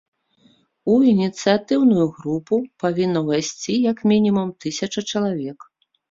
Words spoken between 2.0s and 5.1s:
групу павінна ўвайсці як мінімум тысяча